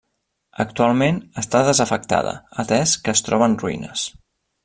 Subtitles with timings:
[0.63, 2.33] Actualment està desafectada,
[2.65, 4.09] atès que es troba en ruïnes.